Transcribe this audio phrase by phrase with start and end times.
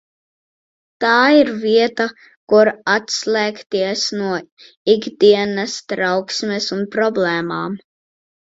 [1.03, 2.07] Tā ir vieta,
[2.53, 4.33] kur atslēgties no
[4.97, 7.81] ikdienas trauksmes un problēmām.